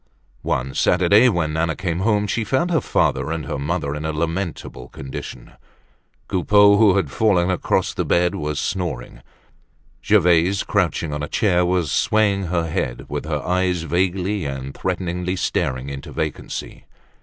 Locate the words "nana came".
1.53-1.99